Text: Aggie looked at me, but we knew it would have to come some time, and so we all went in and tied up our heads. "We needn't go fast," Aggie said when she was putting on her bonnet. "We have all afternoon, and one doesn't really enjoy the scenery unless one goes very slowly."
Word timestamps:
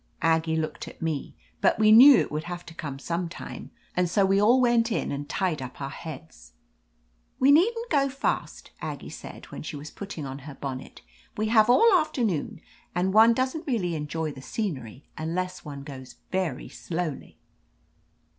Aggie 0.23 0.55
looked 0.55 0.87
at 0.87 0.99
me, 0.99 1.35
but 1.61 1.77
we 1.77 1.91
knew 1.91 2.17
it 2.17 2.31
would 2.31 2.45
have 2.45 2.65
to 2.65 2.73
come 2.73 2.97
some 2.97 3.29
time, 3.29 3.69
and 3.95 4.09
so 4.09 4.25
we 4.25 4.41
all 4.41 4.59
went 4.59 4.91
in 4.91 5.11
and 5.11 5.29
tied 5.29 5.61
up 5.61 5.79
our 5.79 5.91
heads. 5.91 6.53
"We 7.37 7.51
needn't 7.51 7.91
go 7.91 8.09
fast," 8.09 8.71
Aggie 8.81 9.11
said 9.11 9.45
when 9.51 9.61
she 9.61 9.75
was 9.75 9.91
putting 9.91 10.25
on 10.25 10.39
her 10.39 10.55
bonnet. 10.55 11.01
"We 11.37 11.49
have 11.49 11.69
all 11.69 11.93
afternoon, 11.93 12.61
and 12.95 13.13
one 13.13 13.33
doesn't 13.35 13.67
really 13.67 13.93
enjoy 13.93 14.31
the 14.31 14.41
scenery 14.41 15.07
unless 15.19 15.63
one 15.63 15.83
goes 15.83 16.15
very 16.31 16.67
slowly." 16.67 17.37